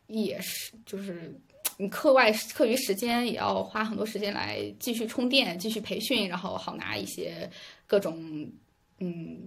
[0.08, 1.38] 也是就是
[1.78, 7.50] 你课外课余时间也要花很多时间来继续充电、继续培训，然后好拿一些
[7.86, 8.50] 各种
[9.00, 9.38] 嗯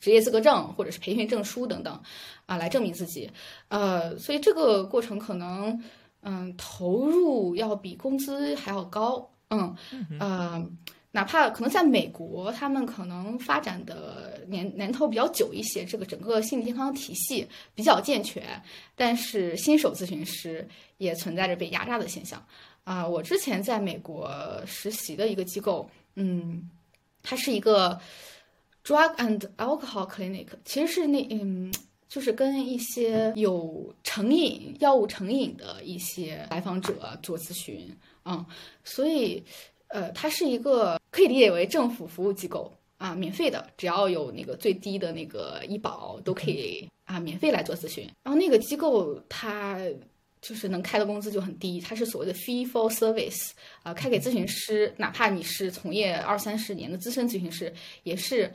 [0.00, 2.00] 职业资格证或者是培训证书等等
[2.46, 3.30] 啊来证明自己。
[3.68, 5.82] 呃，所以这个过程可能
[6.22, 9.30] 嗯投入要比工资还要高。
[9.50, 9.76] 嗯
[10.18, 10.66] 呃。
[11.16, 18.62] 哪怕可能在美国，他们可能发展的年年头比较久一些，这个整个心理健康体系比较健全，
[18.94, 22.44] 但是新手咨询师也存在着被压榨的现象
[22.84, 23.08] 啊。
[23.08, 24.30] 我之前在美国
[24.66, 26.68] 实习的一个机构，嗯，
[27.22, 27.98] 它是一个
[28.84, 31.72] drug and alcohol clinic，其实是那嗯，
[32.10, 37.90] 就是跟一些有成瘾、药物成瘾的一些来访者做咨询
[38.22, 38.44] 啊，
[38.84, 39.42] 所以。
[39.96, 48.06] 呃，它是一个可以理解为政府服务机构啊，免费的，只要有那个最低的那个医保都可以啊，免费来做咨询。
[48.22, 49.80] 然后那个机构它
[50.42, 58.52] 就是能开的工资就很低，它是所谓的 fee for service 啊，开给咨询师，哪怕你是从业二三十年的资深咨询师，也是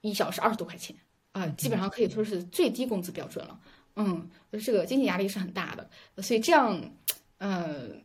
[0.00, 0.96] 一小时二十多块钱
[1.32, 3.60] 啊，基本上可以说是最低工资标准了。
[3.96, 4.26] 嗯，
[4.64, 5.90] 这个经济压力是很大的，
[6.22, 6.82] 所以这样，
[7.40, 8.02] 嗯。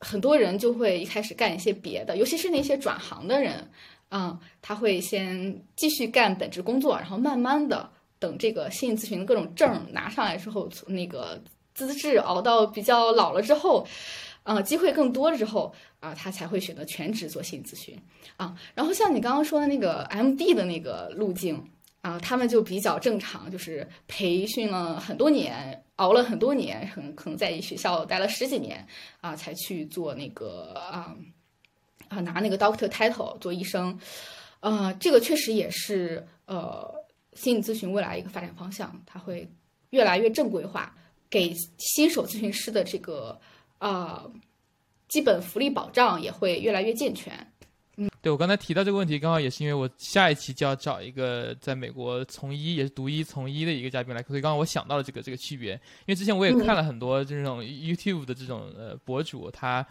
[0.00, 3.70] 很多人就会一开始干一些别的，尤其是那些转行的人，
[4.10, 11.40] 嗯，他会先继续干本职工作，然后慢慢的等这个心理咨询的各种证拿上来之后，从那个
[11.74, 13.86] 资质熬到比较老了之后，
[14.42, 17.96] 啊，机会更多了之后，啊，他才会选择全职做心理咨询，
[18.36, 21.62] 啊，然后像你刚刚说的那个 M D 的那个路径。
[22.02, 28.86] 啊，他们就比较正常，就是培训了很多年，熬了很多年，很可能在学校待了十几年
[29.20, 31.14] 啊，才去做那个啊
[32.08, 33.98] 啊拿那个 doctor title 做医生，
[34.60, 36.90] 呃，这个确实也是呃
[37.34, 39.46] 心理咨询未来一个发展方向，它会
[39.90, 40.96] 越来越正规化，
[41.28, 43.38] 给新手咨询师的这个
[43.76, 44.24] 啊
[45.06, 47.49] 基本福利保障也会越来越健全。
[48.22, 55.72] 对我刚才提到这个问题，刚好也是因为我下一期就要找一个在美国从医也是读医从医的一个嘉宾来，所以刚刚我想到了这个这个区别。
[55.72, 59.86] 因为之前我也看了很多这种 YouTube 的这种呃博主，他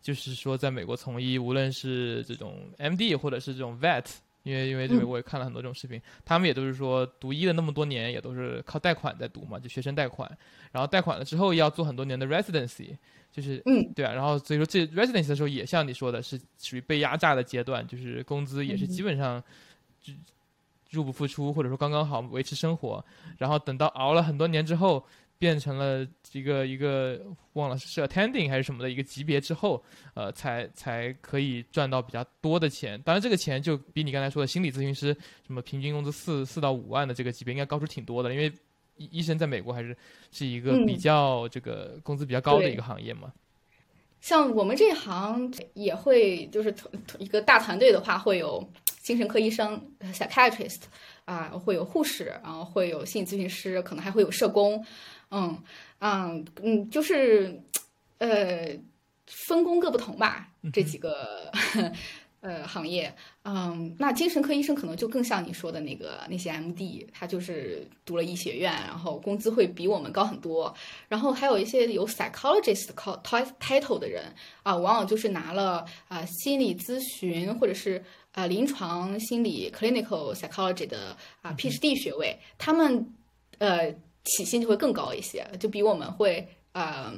[0.00, 4.06] 就是说在美国从医，无论是这种 MD 或者是这种 Vet，
[4.44, 10.30] 因为因为这个我也看了很多这种视频，他们也都是说读医的那么多年也都是靠贷款在读嘛，就学生贷款，
[10.70, 12.96] 然后贷款了之后要做很多年的 Residency。
[13.32, 19.42] 就是嗯，对啊，然后所以说这 residence 的时候也像你说的是属于被压榨的阶段，就是工资也是基本上
[20.02, 20.12] 就
[20.90, 23.02] 入不敷出，或者说刚刚好维持生活。
[23.38, 25.02] 然后等到熬了很多年之后，
[25.38, 33.00] 变成了一个一个忘了是 attending 还是什么的一个级别之后，呃，才才可以赚到比较多的钱。
[33.00, 35.16] 当然，这个钱就比你刚才说的心理咨询师
[35.46, 38.52] 什么平均工资四四到五万的这个级别应该高出挺多的，因为。
[38.96, 39.96] 医医生在美国还是
[40.30, 43.32] 是一个比较这个工资比较高的一个行业嘛？
[44.20, 46.72] 像我们这行也会，就是
[47.18, 48.64] 一个大团队的话，会有
[49.00, 50.82] 精神科医生 （psychiatrist）
[51.24, 54.84] 啊，会有护士，然后会有心理咨询师，可能还会有社工。
[55.30, 55.60] 嗯
[55.98, 57.60] 嗯嗯，就是
[58.18, 58.78] 呃，
[59.26, 61.50] 分工各不同吧，这几个。
[62.42, 70.74] 呃，行业，嗯，那精神科医生可能就更像你说的那个那些 MD，他就是读了医学院，然后工资会比我们高很多。
[71.08, 72.88] 然后还有一些有 psychologist
[73.60, 74.24] title 的人
[74.64, 83.14] 啊，往往就是拿了啊心理咨询或者是啊临床心理 clinical psychology 的啊 PhD 学位，他们
[83.58, 83.92] 呃
[84.24, 87.14] 起薪就会更高一些，就比我们会啊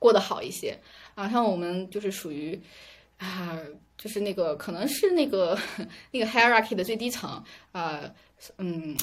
[0.00, 0.76] 过得好一些
[1.14, 1.28] 啊。
[1.28, 2.60] 像我们就是属于
[3.18, 3.56] 啊。
[4.00, 5.56] 就是那个，可能是那个
[6.10, 8.10] 那个 hierarchy 的最低层，呃，
[8.56, 8.96] 嗯，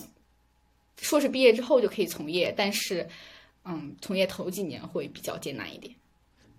[1.00, 3.08] 硕士毕业之后就可以从业，但是，
[3.64, 5.94] 嗯，从业头几年会比较艰难一点。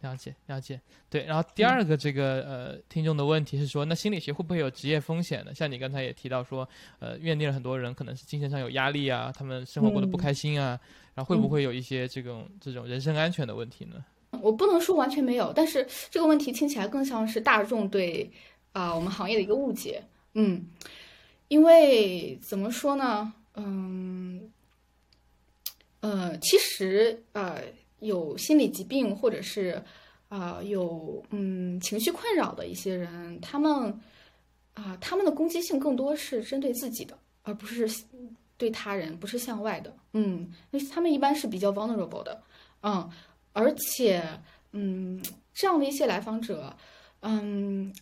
[0.03, 0.81] 了解，了解。
[1.11, 5.53] 对，然后第二个这个呃，听众的问题是说，那心理学会不会有职业风险呢？
[5.53, 6.69] 像你刚才也提到说，
[7.01, 10.79] 呃，院内了很多人可能是精神上有压力啊，他们生活过得不开心啊，
[11.17, 13.97] 然后会不会有一些这种这种人身安全的问题呢？
[14.43, 18.31] 我不能说完全没有，但是这个问题听起来更像是大众对
[18.73, 20.03] 啊我们行业的一个误解。
[20.35, 20.67] 嗯，
[21.49, 23.33] 因为怎么说呢？
[23.55, 24.53] 嗯，
[26.01, 27.63] 呃，其实呃
[28.01, 29.83] 有心理疾病或者是
[30.29, 33.99] 啊有嗯情绪困扰的一些人，他们
[34.75, 37.89] 啊他们的攻击性更多是针对自己的，而不是
[38.59, 39.97] 对他人，不是向外的。
[40.13, 42.43] 嗯，那他们一般是比较 vulnerable 的。
[42.83, 43.11] 嗯。
[43.59, 44.23] 而且，
[44.71, 45.21] 嗯，
[45.53, 46.77] 这样的一些来访者，
[47.23, 47.93] 嗯，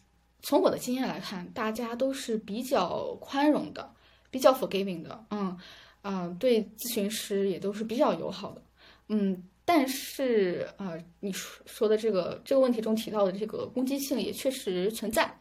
[0.42, 3.90] 从我的经验来看，大家都是比较宽容的，
[4.31, 5.59] 比较 forgiving 的，嗯，
[6.03, 8.61] 啊，对咨询师也都是比较友好的。
[9.09, 15.38] 嗯，但是啊，你说说的这个这个问题中提到的这个攻击性也确实存在。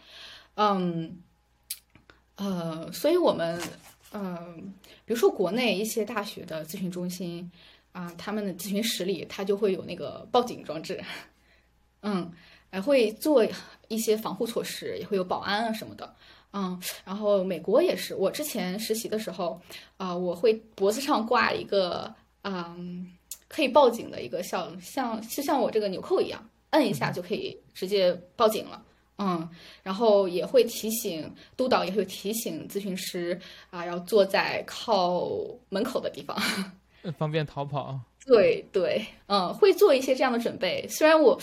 [0.54, 1.22] 嗯，
[2.38, 3.62] 呃，所以我们
[4.14, 4.74] 嗯，
[5.04, 7.52] 比如说国内一些大学的咨询中心
[7.96, 11.02] 啊，他们的咨询室里他就会有那个报警装置。
[12.02, 12.30] 嗯，
[12.70, 13.42] 还会做
[13.88, 16.14] 一些防护措施，也会有保安啊什么的。
[16.52, 19.58] 嗯，然后美国也是，我之前实习的时候，
[19.96, 23.10] 啊，我会脖子上挂一个，嗯，
[23.48, 28.84] 可以报警的一个像像就像我这个纽扣一样，摁一下就可以直接报警了。
[29.18, 29.50] 嗯，
[29.82, 35.32] 然后也会提醒督导，也会提醒咨询师啊，要坐在靠
[35.70, 36.38] 门口的地方，
[37.14, 38.00] 方便逃跑。
[38.26, 41.40] 对对，嗯，会做一些这样的准备，虽然我。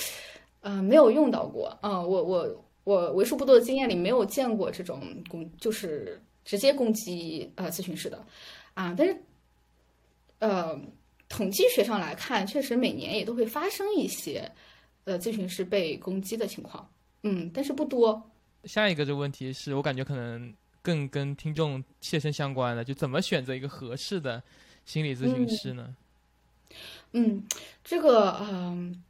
[0.64, 1.76] 呃，没有用到过。
[1.82, 8.24] 嗯，我我我为数不多的经验里没有见过这种攻，就是直接攻击呃咨询师的，
[8.74, 9.24] 啊，但是，
[10.38, 10.80] 呃，
[11.28, 14.48] 统计学上来看，确实每年也都会发生一些，
[15.02, 16.88] 呃，咨询师被攻击的情况。
[17.24, 18.22] 嗯，但是不多。
[18.62, 24.40] 下一个这个问题是我感觉可能更跟听众切身相关的，就怎么选择一个合适的
[24.84, 25.94] 心理咨询师呢？
[27.12, 27.42] 嗯，
[27.82, 29.02] 这个嗯。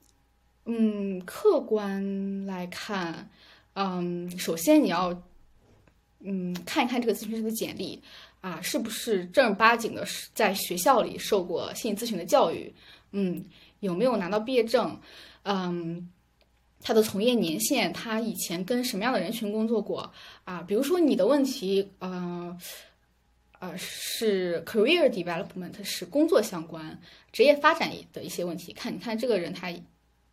[0.65, 3.29] 嗯，客观来看，
[3.75, 5.13] 嗯，首先你要，
[6.21, 8.01] 嗯，看一看这个咨询师的简历
[8.41, 12.73] 啊，是不是正儿八经的在学校里受过心理咨询的教育？
[13.11, 13.45] 嗯，
[13.81, 14.97] 有没有拿到毕业证？
[15.43, 16.09] 嗯，
[16.81, 20.13] 他的从业年限，他以前跟什么样的人群工作过？
[20.45, 22.57] 啊，比如说你的问题，呃，
[23.63, 28.73] 呃，是 career development，是工作相关、职业发展的一些问题。
[28.73, 29.73] 看，你看这个人他。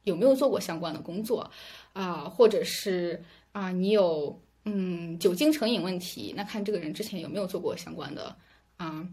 [0.06, 1.52] 有没有做过相关的工作
[1.94, 2.24] 啊？
[2.24, 6.34] 或者是啊，你有嗯酒精成瘾问题？
[6.36, 8.36] 那看这个人之前有没有做过相关的
[8.78, 9.08] 啊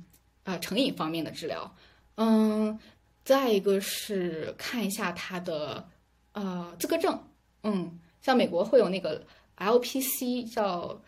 [0.45, 1.71] 啊成瘾方面的治疗？
[2.15, 2.79] 嗯，
[3.25, 5.87] 再一个是看一下他的
[6.33, 7.21] 呃资格证。
[7.65, 9.23] 嗯，像美国会有那个
[9.59, 10.99] LPC，叫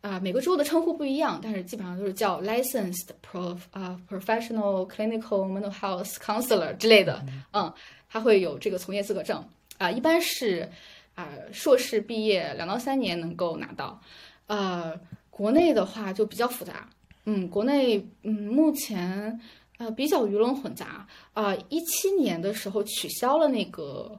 [0.00, 7.24] 啊每个州的称呼不一样，但是基本上都是叫 Licensed Prof 啊 Professional Clinical Mental Health Counselor 之类的。
[7.52, 7.72] 嗯。
[8.10, 10.66] 他会有这个从业资格证啊，一般是
[11.14, 14.00] 啊硕士毕业两到三年能够拿到，
[14.46, 16.88] 呃，国内的话就比较复杂，
[17.26, 19.38] 嗯，国内嗯目前
[19.76, 24.18] 呃比较鱼龙混杂啊，一七年的时候取消了那个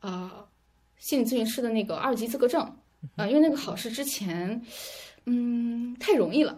[0.00, 0.44] 啊
[0.98, 2.60] 心理咨询师的那个二级资格证
[3.16, 4.62] 啊，因为那个考试之前
[5.30, 6.56] 嗯太容易了。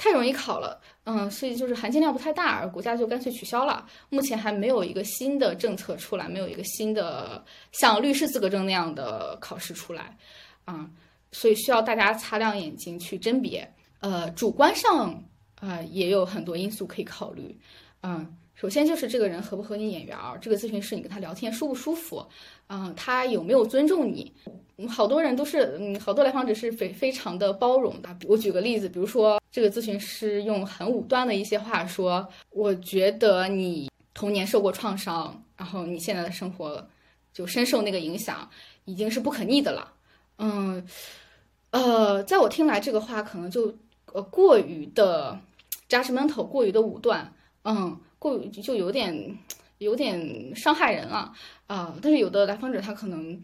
[0.00, 3.84] 太容易考了，嗯，所以就是含金量不太大，国家就干脆取消了。
[4.10, 10.16] 目前还没有一个新的政策出来，没有一个新的像律师资格证那样的考试出来，
[10.64, 10.88] 啊，
[11.32, 13.68] 所以需要大家擦亮眼睛去甄别。
[13.98, 15.20] 呃，主观上
[15.56, 17.58] 啊也有很多因素可以考虑，
[18.04, 22.24] 嗯，首先就是这个人合不合你眼缘，这个咨询师你跟他聊天舒不舒服，
[22.68, 24.32] 嗯，他有没有尊重你。
[24.86, 28.16] 好多人都是，嗯，好多来访者是非非常的包容的。
[28.28, 36.86] 我举个例子，比如说这个咨询师用很武断的一些话说：“我觉得你童年受过创伤，然后你现在的生活
[37.32, 38.48] 就深受那个影响，
[38.84, 39.92] 已经是不可逆的了。”
[40.38, 40.86] 嗯，
[41.70, 43.74] 呃，在我听来，这个话可能就
[44.12, 45.36] 呃过于的
[45.88, 47.32] judgmental，过于的武断，
[47.64, 49.36] 嗯，过于就有点
[49.78, 51.32] 有点伤害人了
[51.66, 51.96] 啊。
[52.00, 53.42] 但是有的来访者他可能。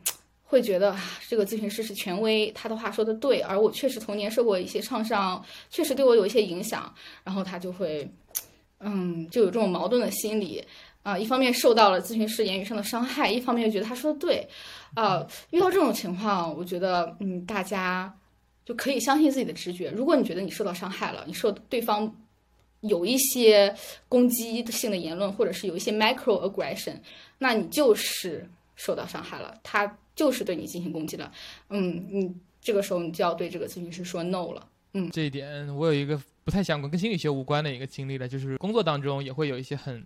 [0.55, 0.97] 会觉得
[1.29, 8.09] 这个咨询师是权威，他的话说的对，而我确实童年受过一些创伤，确实对我有一些影响，然后他就会，
[8.79, 10.65] 嗯，就有这种矛盾的心理
[11.03, 14.49] 啊，一方面受到了咨询师言语上的伤害，一方面又觉得他说的对，
[14.95, 18.17] 啊，遇到这种情况，我觉得，嗯，大家
[18.65, 19.91] 就可以相信自己的直觉。
[19.91, 22.15] 如果你觉得你受到伤害了，你受对方
[22.83, 23.75] 有一些
[24.09, 26.95] 攻击性的言论，或者是有一些 micro aggression，
[27.39, 29.99] 那你就是受到伤害了，他。
[30.15, 31.31] 就是对你进行攻击的，
[31.71, 40.05] 嗯，你这个时候你就要对这个咨询师说 no 了，嗯，这一点我有一个不太相关、跟心理学无关的一个经历了，就是工作当中也会有一些很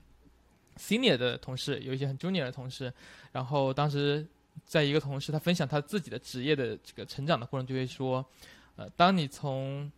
[0.79, 2.93] senior 的同事，有一些很 junior 的同事，
[3.33, 4.27] 然后当时
[4.65, 8.25] 在一个同事他分享他自己的职业的这个成长的过程，就会说，
[8.77, 9.91] 呃，当你从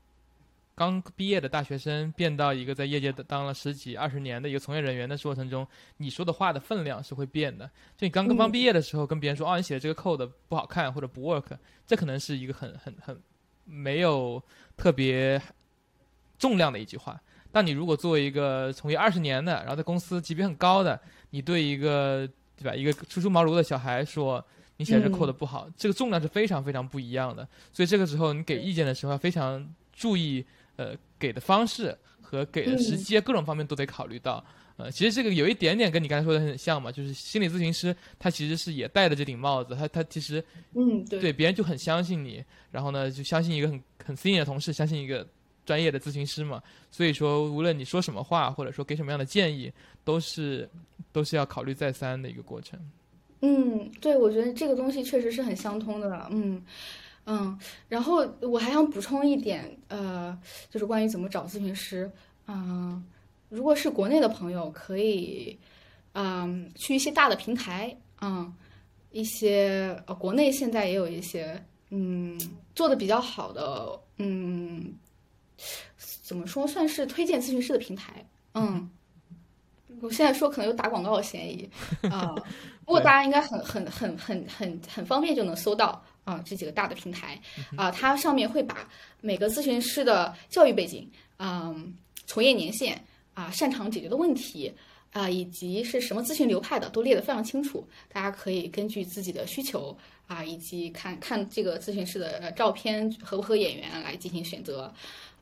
[0.81, 5.67] 刚毕业的大学生变到一个在业界当了十几二十年的一个从业人员的过程中，
[5.99, 7.67] 你说的话的分量是会变的。
[7.99, 11.49] 就你刚刚刚毕业的时候，跟别人说，哦，你写的这个 code 不好看或者不 work，
[11.87, 13.23] 这可能是一个很很很
[13.67, 14.43] 没有
[14.75, 15.39] 特别
[16.39, 17.21] 重量的一句话。
[17.53, 20.99] 但你如果作为一个从业二十年的，然后在公司级别很高的，
[21.29, 22.27] 你对一个
[22.57, 24.43] 对吧一个初出茅庐的小孩说
[24.79, 27.47] 你写的这 code 不好，这个重量是非常非常不一样的。
[27.71, 30.43] 所以这个时候你给意见的时候要非常注意。
[30.81, 34.43] 呃，给的方式和给的时机各种方面都得考虑到。
[34.79, 40.43] 呃，其实这个有一点点跟你刚才说的很像嘛，就是心理咨询师他其实是也戴着这顶帽子，他他其实
[40.75, 45.27] 嗯对对别人就很相信你，然后呢就相信一个很很 senior 的同事，相信一个
[45.67, 49.71] 专业的咨询师嘛，所以说无论你说什么话或者说给什么样的建议，
[50.03, 50.67] 都是
[51.13, 52.81] 都是要考虑再三的一个过程。
[53.43, 56.63] 嗯，对，我觉得这个东西确实是很相通的，嗯
[57.27, 57.59] 嗯，
[57.89, 60.37] 然后我还想补充一点，呃，
[60.71, 62.11] 就是关于怎么找咨询师，
[62.47, 63.05] 嗯。
[63.49, 65.59] 如果是国内的朋友，可以，
[66.13, 68.55] 嗯，去一些大的平台，嗯，
[69.11, 72.41] 一些呃，国内现在也有一些，嗯，
[72.77, 74.95] 做的比较好的，嗯，
[76.23, 78.89] 怎么说，算是推荐咨询师的平台，嗯，
[80.01, 81.69] 我现在说可能有打广告的嫌疑，
[82.09, 82.33] 啊，
[82.87, 86.01] 不过大家应该很很很很很很方便就能搜到
[86.31, 87.41] 啊这几个大的平台，
[87.77, 88.89] 啊，它上面会把
[89.21, 91.95] 每个咨询师的教育背景，嗯，
[92.27, 93.03] 从业年限。
[93.33, 94.71] 啊，擅长解决的问题
[95.13, 97.89] 啊，以及是什么咨询流派的，都列得非常清楚。
[98.13, 104.93] 大家可以根据自己的需求啊，以及看看这个咨询师的照片合不合眼缘来进行选择。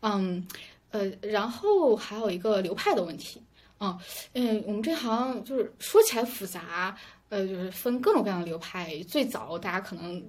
[0.01, 0.47] 嗯，
[0.91, 3.43] 呃，然后还有一个流派的问题
[3.79, 3.99] 啊，
[4.35, 6.97] 嗯，我们这行就是说起来复杂，
[7.31, 9.03] 呃，就是分各种各样的流派。
[9.09, 10.23] 最早大家可能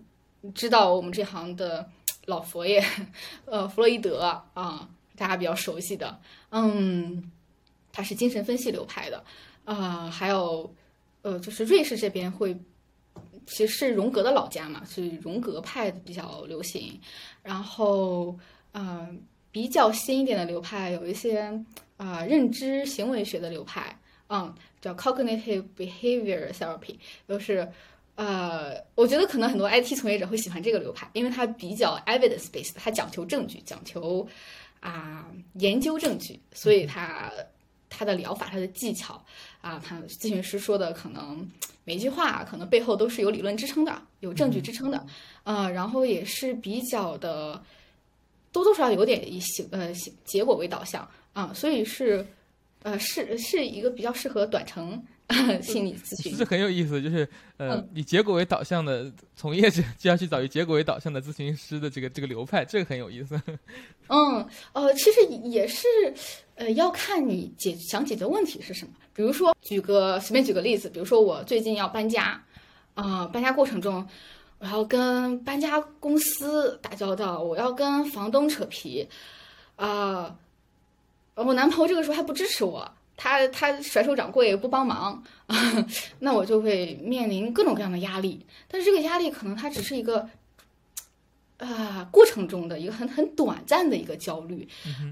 [0.53, 1.89] 知道我们这行的
[2.25, 2.83] 老佛爷，
[3.45, 4.21] 呃，弗洛伊德
[4.53, 6.19] 啊，大家比较熟悉的，
[6.49, 7.31] 嗯。
[7.91, 9.21] 他是精神分析流派的，
[9.65, 10.73] 啊，还有，
[11.23, 12.55] 呃，就是瑞士这边会，
[13.47, 16.97] 其实是荣格的老家嘛，是荣格派比较流行。
[17.41, 18.37] 然后，
[18.73, 19.09] 呃，
[19.51, 21.51] 比较新一点的流派有一些
[21.97, 26.95] 啊，认知行为学的流派，嗯，叫 cognitive behavior therapy，
[27.27, 27.67] 就是，
[28.19, 34.27] 呃，我觉得可能很多 IT 从业者会喜欢这个流派，因为它比较 evidence based，它讲求证据，讲求
[34.81, 37.31] 啊研究证据，所以它。
[37.91, 39.19] 他的疗法，他的技巧
[39.61, 41.49] 啊，他咨询师说的可能
[41.83, 45.03] 每句话可能背后都是有理论支撑的，有证据支撑的，
[45.43, 47.59] 呃，然后也是比较的
[48.51, 49.91] 多多少少有点以行呃
[50.23, 52.23] 结果为导向啊，所以是
[52.83, 55.03] 呃是是一个比较适合短程。
[55.61, 63.39] 心理咨询是很有意思，就是呃，以结果为导向的从业者就要去找以结果为导向的咨询师的这个这个流派，这个很有意思。
[64.09, 65.85] 嗯，呃，其实也是，
[66.55, 68.91] 呃，要看你解想解决问题是什么。
[69.13, 72.43] 比如说，举个随便举个例子，比如说我最近要搬家，
[72.95, 74.03] 啊，搬家过程中
[74.57, 79.07] 我要跟搬家公司打交道，我要跟房东扯皮，
[79.75, 80.35] 啊，
[81.43, 82.89] 我男朋友这个时候还不支持我。
[83.21, 85.21] 他他甩手掌柜不帮忙，
[86.19, 88.45] 那我就会面临各种各样的压力。
[88.69, 90.25] 但是这个压力可能它只是一个
[91.57, 94.65] 啊过程中的一个很很短暂的一个焦虑，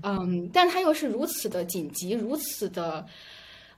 [0.03, 3.05] 嗯，但它又是如此的紧急，如此的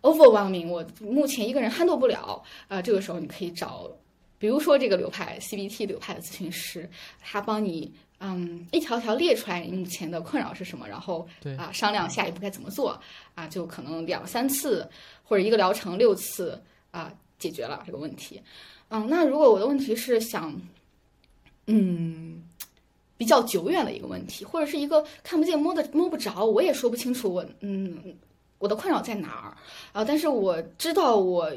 [0.03, 2.79] overwhelming，我目前一个人 handle 不了啊。
[2.79, 3.89] 这个时候你可以找，
[4.37, 6.87] 比如说这个流派 CBT 流派的咨询师，
[7.19, 7.91] 他帮你。
[8.21, 12.99] 嗯，一条条列出来你目前的困扰是什么，然后啊商量下一步该怎么做
[13.33, 14.89] 啊，就可能两三次
[15.23, 16.61] 或者一个疗程六次
[16.91, 18.41] 啊解决了这个问题。
[18.89, 20.53] 嗯，那如果我的问题是想
[21.67, 22.43] 嗯
[23.17, 28.17] 比较久远的一个问题，或者是一个看不见摸的摸不着，我也说不清楚我嗯
[28.57, 29.55] 我的困扰在哪儿
[29.93, 31.49] 啊，但是我知道我。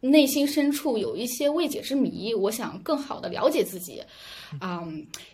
[0.00, 4.00] 内心深处有一些未解之谜，我想更好的了解自己，
[4.60, 4.86] 啊，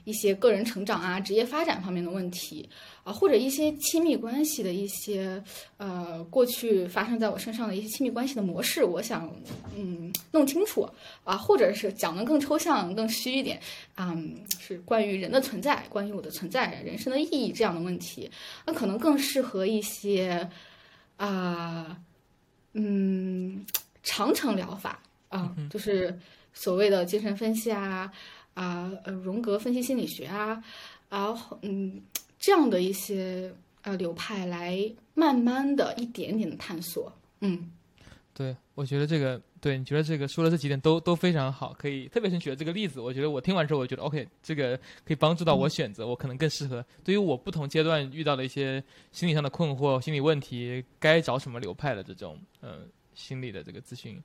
[0.05, 2.67] 一些个人成长啊、职业发展方面的问题
[3.03, 5.43] 啊，或者一些亲密关系的一些
[5.77, 9.31] 呃过去发生在我身上的一些亲密关系的模式，我想
[9.77, 10.89] 嗯弄清楚
[11.25, 13.61] 啊，或者是讲的更抽象、更虚一点，
[13.99, 18.31] 嗯，是关于人的存在、关于我的存在、人生的意义这样的问题，
[18.65, 20.49] 那可能更适合一些
[21.19, 21.99] 啊，
[22.73, 23.63] 嗯。
[24.05, 26.17] 长程疗法啊，就是
[26.53, 28.09] 所谓的精神分析啊，
[28.55, 30.63] 啊呃荣格分析心理学啊，
[31.09, 32.01] 然后嗯
[32.39, 33.53] 这样的一些
[33.83, 34.79] 呃流派来
[35.15, 37.73] 慢慢的一点点的探索，嗯，
[38.33, 46.85] 对，我觉得这个对你觉得这个说的这几点都都非常好，可以特别是举的这个例子，我觉得我听完之后，我觉得 OK，这个可以帮助到我选择，我可能更适合。
[47.03, 52.87] 对于我不同阶段遇到的一些心理上的困惑、心理问题，该找什么流派的这种嗯。
[53.15, 54.23] 心理的这个咨询，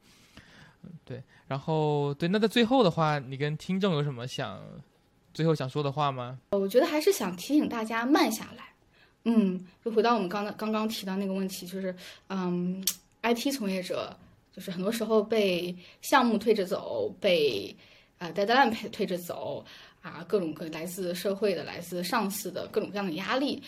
[0.84, 4.62] 嗯，对，然后对，那在最后的话，你跟听众有什么想
[5.34, 6.40] 最后想说的话吗？
[6.52, 8.64] 我觉得还是想提醒大家慢下来，
[9.26, 11.96] 嗯，就回到我们刚刚刚刚提到那个问题，就是，
[12.28, 12.84] 嗯
[13.22, 14.18] ，IT 从业者
[14.52, 17.76] 就是很多时候被项目推着走，被
[18.18, 19.64] 啊 deadline 推推着走，
[20.02, 23.62] 啊，各种各来自社会的、来自上司的各种各样的压力，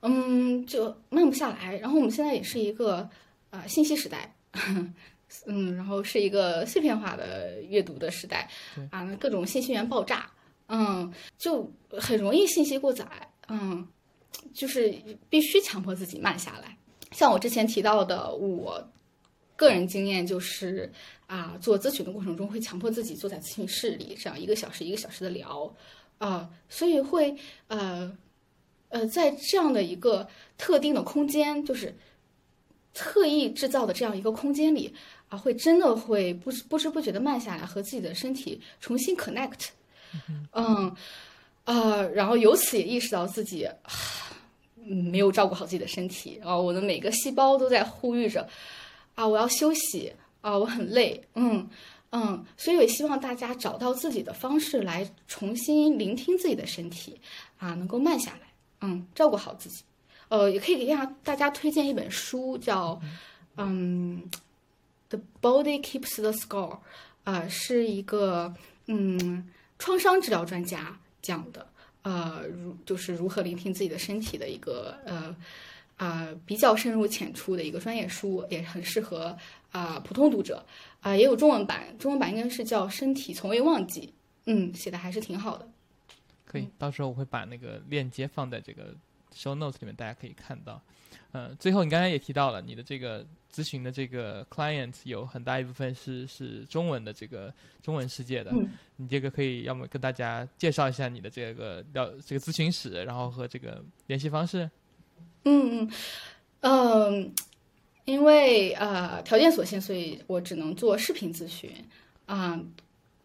[0.00, 1.76] 嗯，就慢不下来。
[1.78, 3.08] 然后我们现在也是一个
[3.50, 4.32] 啊信息时代，
[5.46, 8.48] 嗯，然后是一个碎片化的阅读的时代，
[8.90, 10.30] 啊，各种信息源爆炸，
[10.68, 13.06] 嗯，就很容易信息过载，
[13.48, 13.86] 嗯，
[14.54, 14.94] 就是
[15.28, 16.76] 必须强迫自己慢下来。
[17.12, 18.90] 像我之前提到的，我
[19.54, 20.90] 个人经验就是
[21.26, 25.74] 啊，做咨询的过程中会强迫自己坐在咨询室里，这样一个小时一个小时的聊，
[26.18, 27.36] 啊，所以会
[27.66, 28.16] 呃
[28.88, 30.26] 呃，在这样的一个
[30.56, 31.94] 特定的空间，就是
[32.98, 34.92] 特意制造的这样一个空间里
[35.28, 39.68] 啊，会真的会不知不知不觉的慢下来，和自己的身体重新 connect，
[40.52, 40.92] 嗯
[41.62, 43.68] 啊，然后由此也意识到自己。
[44.90, 46.56] 嗯，没有照顾好自己的身体啊！
[46.56, 48.48] 我的每个细胞都在呼吁着，
[49.14, 51.68] 啊，我要休息啊，我很累，嗯
[52.10, 57.20] 嗯，所以我也希望大家找到自己的方式来重新聆听自己的身体，
[57.58, 58.48] 啊，能够慢下来，
[58.80, 59.84] 嗯，照顾好自己。
[60.28, 63.00] 呃，也可以给大家大家推荐一本书，叫
[63.56, 64.22] 嗯，
[65.08, 66.76] 《The Body Keeps the Score》，
[67.24, 68.54] 啊，是一个
[68.86, 69.48] 嗯
[69.78, 71.66] 创伤治疗专家讲的。
[72.02, 75.36] 呃，如就是如何聆听自己的身体的一个呃
[75.96, 79.36] 啊比较深入浅出的一个专业书，也很适合
[79.72, 80.64] 啊普通读者
[81.00, 84.06] 啊，也有中文版，中文版应该是叫《身体从未忘记》，
[84.46, 85.68] 嗯，写的还是挺好的。
[86.46, 88.94] 可以，到时候我会把那个链接放在这个
[89.38, 90.80] show notes 里面，大家可以看到。
[91.30, 98.50] 呃，最后你刚才也提到了你的这个咨询的这个 client 有很大一部分是是中文的这个中文世界的，
[98.96, 104.70] 你这个可以要么跟大家介绍一下你的这个了这个咨询史，然后和这个联系方式。
[105.44, 105.92] 嗯嗯
[106.60, 107.34] 嗯，
[108.06, 111.70] 因为呃条件所限，所以我只能做视频咨询
[112.24, 112.58] 啊，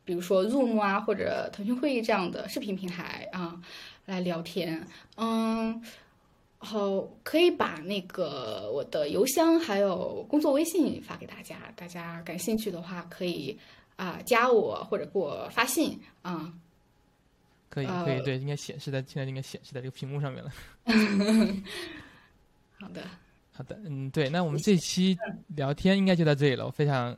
[0.03, 3.61] 比如说 Zoom 啊或者腾讯会议这样的视频平台啊
[4.07, 4.85] 来聊天，
[5.15, 5.81] 嗯。
[6.63, 13.59] 好，可以把那个我的邮箱还有工作微信发给大家，大家感兴趣的话可以
[13.97, 16.53] 啊加我或者给我发信啊。
[17.69, 20.51] 可以可以，对，应该显示在现在应该显示在这个屏幕上面了。
[22.79, 23.01] 好的，
[23.51, 25.17] 好的，嗯，对，那我们这期
[25.55, 27.17] 聊天应该就到这里了，我非常。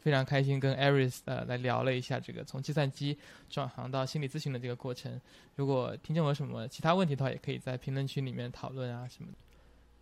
[0.00, 3.16] 非常开心跟 Aris 呃来聊了一下这个从计算机
[3.48, 5.20] 转行到心理咨询的这个过程。
[5.56, 9.38] 如果听众有什么其他问题的话，也可以在评论区里面讨论啊什么的。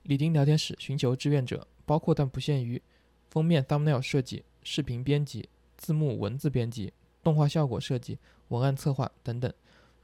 [0.05, 2.81] 李丁聊天室寻求志愿者，包括但不限于
[3.29, 6.93] 封面 thumbnail 设计、视频编辑、字幕文字编辑、
[7.23, 8.19] 动画效果设计、
[8.49, 9.53] 文案策划等等。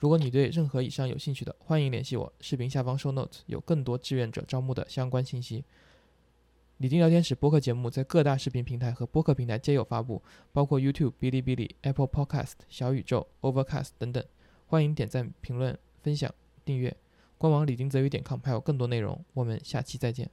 [0.01, 2.31] 如果你对任何以上有兴趣的，欢迎联系我。
[2.41, 5.65] 视频下方 show note 有更多志愿者招募的相关信息。
[6.79, 10.21] 李丁聊天室播客节目在各大视频平台和播客平台皆有发布，
[10.53, 14.23] 包括 YouTube、哔哩哔哩、Apple Podcast、小宇宙、Overcast 等等。
[14.67, 16.95] 欢迎点赞、评论、分享、订阅。
[17.39, 19.25] 官网李丁泽宇点 com 还有更多内容。
[19.35, 20.29] 我们下期再见。